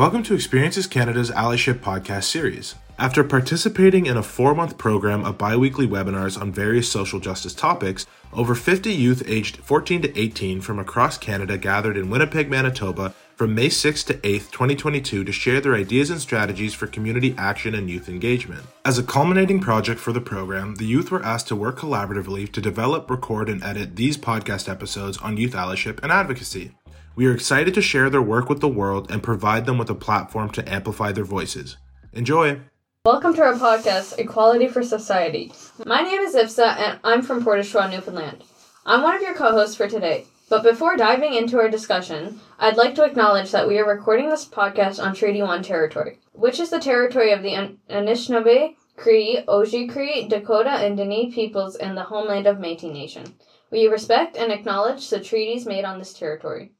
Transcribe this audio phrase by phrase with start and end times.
[0.00, 2.74] Welcome to Experiences Canada's Allyship podcast series.
[2.98, 7.52] After participating in a four month program of bi weekly webinars on various social justice
[7.52, 13.12] topics, over 50 youth aged 14 to 18 from across Canada gathered in Winnipeg, Manitoba
[13.36, 17.74] from May 6 to 8, 2022 to share their ideas and strategies for community action
[17.74, 18.62] and youth engagement.
[18.86, 22.60] As a culminating project for the program, the youth were asked to work collaboratively to
[22.62, 26.72] develop, record, and edit these podcast episodes on youth allyship and advocacy.
[27.20, 29.94] We are excited to share their work with the world and provide them with a
[29.94, 31.76] platform to amplify their voices.
[32.14, 32.62] Enjoy!
[33.04, 35.52] Welcome to our podcast, Equality for Society.
[35.84, 38.42] My name is Ifza, and I'm from Portage, Newfoundland.
[38.86, 40.24] I'm one of your co hosts for today.
[40.48, 44.46] But before diving into our discussion, I'd like to acknowledge that we are recording this
[44.46, 50.26] podcast on Treaty 1 territory, which is the territory of the Anishinaabe, Cree, Oji Cree,
[50.26, 53.34] Dakota, and Dene peoples in the homeland of Métis Nation.
[53.70, 56.72] We respect and acknowledge the treaties made on this territory.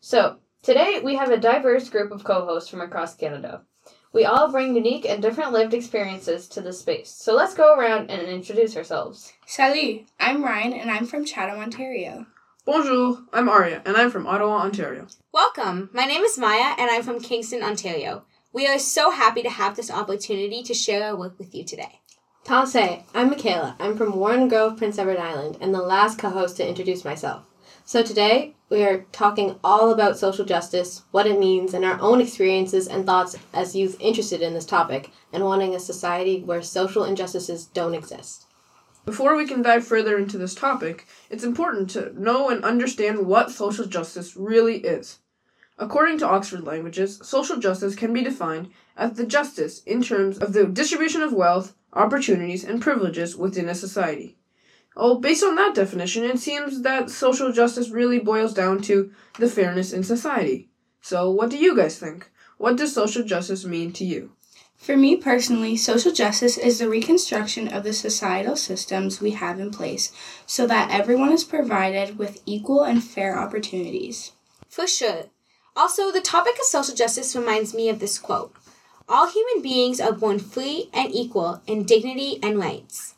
[0.00, 3.62] So, today we have a diverse group of co hosts from across Canada.
[4.12, 7.10] We all bring unique and different lived experiences to the space.
[7.10, 9.32] So let's go around and introduce ourselves.
[9.46, 12.26] Salut, I'm Rhyan and I'm from Chatham, Ontario.
[12.64, 15.06] Bonjour, I'm Aarya and I'm from Ottawa, Ontario.
[15.32, 18.24] Welcome, my name is Maya and I'm from Kingston, Ontario.
[18.52, 22.00] We are so happy to have this opportunity to share our work with you today.
[22.44, 23.76] Tansei, I'm Mikeala.
[23.78, 27.44] I'm from Warren Grove, Prince Edward Island, and the last co host to introduce myself.
[27.90, 32.20] So today, we are talking all about social justice, what it means, and our own
[32.20, 37.02] experiences and thoughts as youth interested in this topic and wanting a society where social
[37.02, 38.46] injustices don't exist.
[39.04, 43.50] Before we can dive further into this topic, it's important to know and understand what
[43.50, 45.18] social justice really is.
[45.76, 50.52] According to Oxford Languages, social justice can be defined as the justice in terms of
[50.52, 54.36] the distribution of wealth, opportunities, and privileges within a society.
[54.96, 59.48] Oh, based on that definition, it seems that social justice really boils down to the
[59.48, 60.68] fairness in society.
[61.00, 62.30] So, what do you guys think?
[62.58, 64.32] What does social justice mean to you?
[64.76, 69.70] For me personally, social justice is the reconstruction of the societal systems we have in
[69.70, 70.10] place
[70.46, 74.32] so that everyone is provided with equal and fair opportunities.
[74.68, 75.24] For sure.
[75.76, 78.54] Also, the topic of social justice reminds me of this quote
[79.08, 83.14] All human beings are born free and equal in dignity and rights.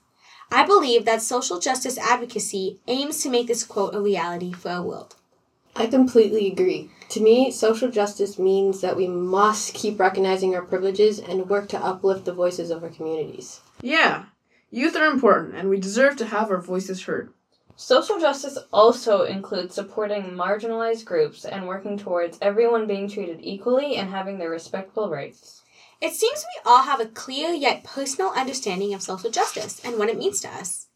[0.52, 4.82] I believe that social justice advocacy aims to make this quote a reality for our
[4.82, 5.16] world.
[5.74, 6.90] I completely agree.
[7.08, 11.82] To me, social justice means that we must keep recognizing our privileges and work to
[11.82, 13.62] uplift the voices of our communities.
[13.80, 14.26] Yeah,
[14.70, 17.32] youth are important and we deserve to have our voices heard.
[17.74, 24.10] Social justice also includes supporting marginalized groups and working towards everyone being treated equally and
[24.10, 25.62] having their respectful rights.
[26.02, 30.08] It seems we all have a clear yet personal understanding of social justice and what
[30.08, 30.88] it means to us.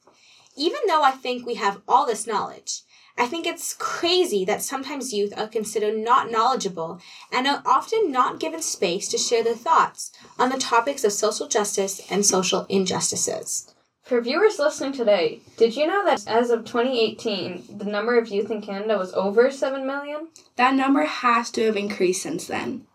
[0.56, 2.82] Even though I think we have all this knowledge,
[3.16, 7.00] I think it's crazy that sometimes youth are considered not knowledgeable
[7.30, 11.46] and are often not given space to share their thoughts on the topics of social
[11.46, 13.72] justice and social injustices.
[14.02, 18.50] For viewers listening today, did you know that as of 2018, the number of youth
[18.50, 20.30] in Canada was over 7 million?
[20.56, 22.86] That number has to have increased since then.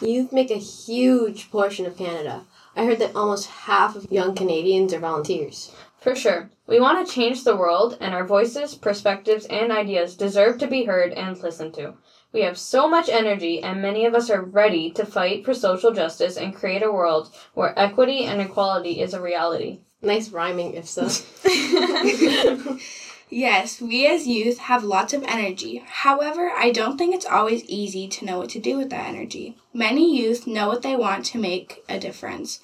[0.00, 2.44] Youth make a huge portion of Canada.
[2.74, 5.72] I heard that almost half of young Canadians are volunteers.
[6.00, 6.50] For sure.
[6.66, 10.84] We want to change the world, and our voices, perspectives, and ideas deserve to be
[10.84, 11.94] heard and listened to.
[12.32, 15.92] We have so much energy, and many of us are ready to fight for social
[15.92, 19.80] justice and create a world where equity and equality is a reality.
[20.00, 21.08] Nice rhyming, if so.
[23.32, 25.84] Yes, we as youth have lots of energy.
[25.86, 29.56] However, I don't think it's always easy to know what to do with that energy.
[29.72, 32.58] Many youth know what they want to make a difference,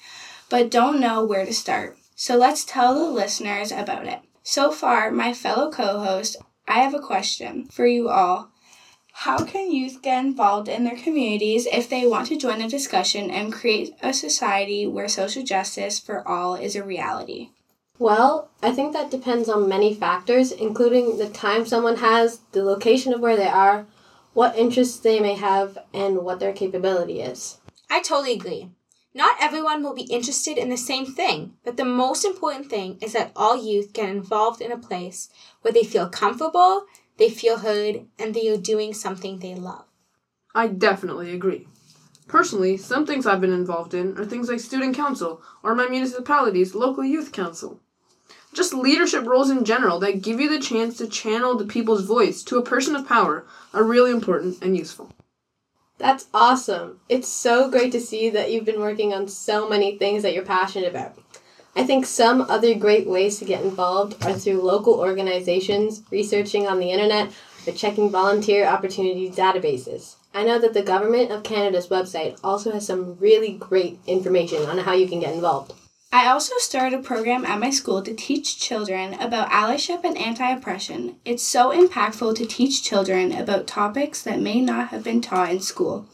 [0.49, 1.97] but don't know where to start.
[2.17, 4.19] So let's tell the listeners about it.
[4.43, 6.35] So far, my fellow co host,
[6.67, 8.51] I have a question for you all.
[9.13, 13.31] How can youth get involved in their communities if they want to join a discussion
[13.31, 17.51] and create a society where social justice for all is a reality?
[17.99, 23.11] Well, I think that depends on many factors, including the time someone has, the location
[23.11, 23.87] of where they are,
[24.33, 27.59] what interests they may have, and what their capability is.
[27.89, 28.69] I totally agree.
[29.15, 33.13] Not everyone will be interested in the same thing, but the most important thing is
[33.13, 35.29] that all youth get involved in a place
[35.61, 36.85] where they feel comfortable,
[37.17, 39.85] they feel heard, and they are doing something they love.
[40.53, 41.67] I definitely agree.
[42.27, 46.75] Personally, some things I've been involved in are things like student council or my municipality's
[46.75, 47.81] local youth council
[48.57, 52.41] just leadership roles in general that give you the chance to channel the people's voice
[52.43, 55.13] to a person of power are really important and useful.
[55.99, 56.99] That's awesome.
[57.07, 60.43] It's so great to see that you've been working on so many things that you're
[60.43, 61.17] passionate about.
[61.75, 66.79] I think some other great ways to get involved are through local organizations, researching on
[66.79, 67.31] the internet,
[67.67, 70.15] or checking volunteer opportunities databases.
[70.33, 74.79] I know that the Government of Canada's website also has some really great information on
[74.79, 75.73] how you can get involved.
[76.11, 80.49] I also started a program at my school to teach children about allyship and anti
[80.49, 81.17] oppression.
[81.25, 85.59] It's so impactful to teach children about topics that may not have been taught in
[85.59, 86.07] school.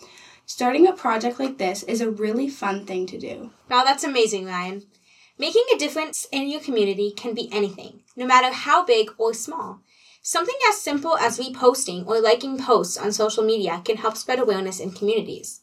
[0.48, 3.51] Starting a project like this is a really fun thing to do.
[3.69, 4.84] Wow, that's amazing, Rhyan.
[5.38, 9.81] Making a difference in your community can be anything, no matter how big or small.
[10.24, 14.80] Something as simple as reposting or liking posts on social media can help spread awareness
[14.80, 15.62] in communities.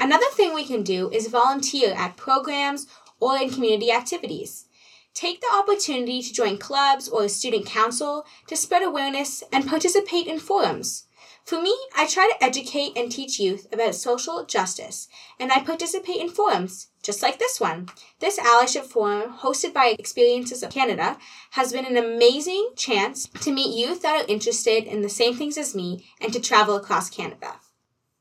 [0.00, 2.86] Another thing we can do is volunteer at programs
[3.20, 4.66] or in community activities.
[5.14, 10.26] Take the opportunity to join clubs or a student council to spread awareness and participate
[10.26, 11.04] in forums.
[11.44, 15.08] For me, I try to educate and teach youth about social justice,
[15.38, 17.88] and I participate in forums, just like this one.
[18.20, 21.18] This allyship forum, hosted by Experiences of Canada,
[21.52, 25.58] has been an amazing chance to meet youth that are interested in the same things
[25.58, 27.56] as me and to travel across Canada.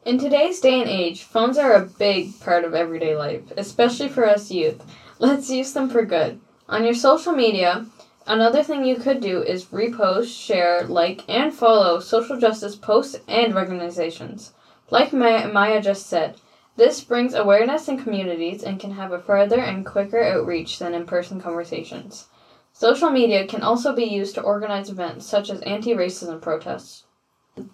[0.06, 4.26] In today's day and age, phones are a big part of everyday life, especially for
[4.26, 4.82] us youth.
[5.20, 6.40] Let's use them for good.
[6.70, 7.86] On your social media,
[8.26, 13.54] another thing you could do is repost, share, like, and follow social justice posts and
[13.54, 14.54] organizations.
[14.90, 16.38] Like Maya just said,
[16.78, 21.06] this brings awareness in communities and can have a further and quicker outreach than in
[21.06, 22.30] person conversations.
[22.72, 27.04] Social media can also be used to organize events such as anti racism protests.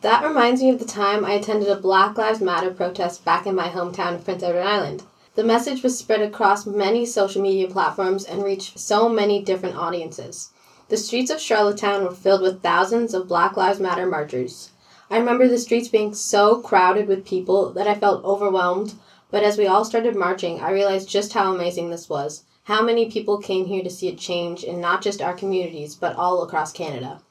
[0.01, 3.53] That reminds me of the time I attended a Black Lives Matter protest back in
[3.53, 5.03] my hometown of Prince Edward Island.
[5.35, 10.49] The message was spread across many social media platforms and reached so many different audiences.
[10.89, 14.71] The streets of Charlottetown were filled with thousands of Black Lives Matter marchers.
[15.11, 18.95] I remember the streets being so crowded with people that I felt overwhelmed,
[19.29, 22.43] but as we all started marching, I realized just how amazing this was.
[22.63, 26.15] How many people came here to see a change in not just our communities, but
[26.15, 27.21] all across Canada.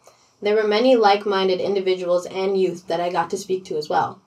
[0.44, 3.88] There were many like minded individuals and youth that I got to speak to as
[3.88, 4.20] well.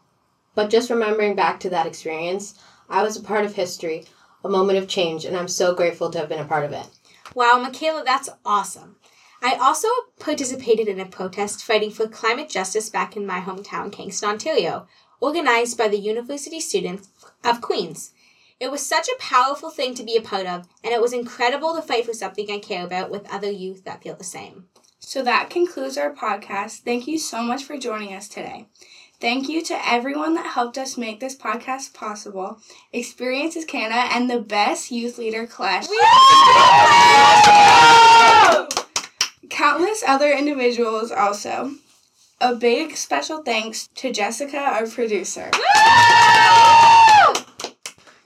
[0.56, 2.56] But just remembering back to that experience,
[2.90, 4.06] I was a part of history,
[4.44, 6.88] a moment of change, and I'm so grateful to have been a part of it.
[7.36, 8.96] Wow, Mikeala, that's awesome.
[9.44, 9.88] I also
[10.20, 14.88] participated in a protest fighting for climate justice back in my hometown, Kingston, Ontario,
[15.22, 17.10] organized by the University Students
[17.44, 18.12] of Queens.
[18.60, 21.76] It was such a powerful thing to be a part of, and it was incredible
[21.76, 24.66] to fight for something I care about with other youth that feel the same.
[25.08, 26.80] So that concludes our podcast.
[26.80, 28.66] Thank you so much for joining us today.
[29.22, 32.60] Thank you to everyone that helped us make this podcast possible.
[32.92, 35.88] Experiences Canada and the best youth leader class.
[39.50, 41.76] Countless other individuals also.
[42.42, 45.52] A big special thanks to Jessica, our producer.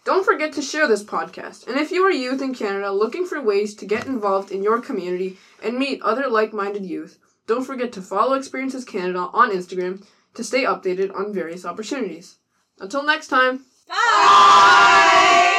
[0.04, 1.68] Don't forget to share this podcast.
[1.68, 4.82] And if you are youth in Canada looking for ways to get involved in your
[4.82, 10.04] community and meet other like minded youth, don't forget to follow Experiences Canada on Instagram
[10.34, 12.38] to stay updated on various opportunities.
[12.80, 13.66] Until next time.
[13.88, 15.51] Bye!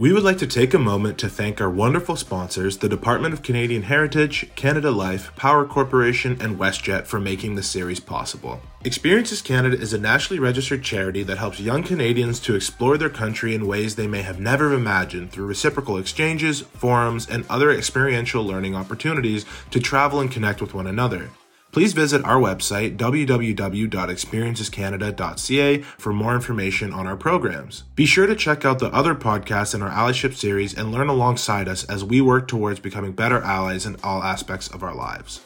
[0.00, 3.42] We would like to take a moment to thank our wonderful sponsors, the Department of
[3.42, 8.62] Canadian Heritage, Canada Life, Power Corporation, and WestJet for making this series possible.
[8.82, 13.54] Experiences Canada is a nationally registered charity that helps young Canadians to explore their country
[13.54, 18.74] in ways they may have never imagined through reciprocal exchanges, forums, and other experiential learning
[18.74, 21.28] opportunities to travel and connect with one another.
[21.72, 27.84] Please visit our website, www.experiencescanada.ca, for more information on our programs.
[27.94, 31.68] Be sure to check out the other podcasts in our allyship series and learn alongside
[31.68, 35.40] us as we work towards becoming better allies in all aspects of our lives.